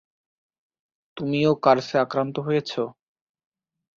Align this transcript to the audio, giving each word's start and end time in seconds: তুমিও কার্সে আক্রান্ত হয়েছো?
তুমিও 1.17 1.51
কার্সে 1.63 1.95
আক্রান্ত 1.99 2.35
হয়েছো? 2.39 2.81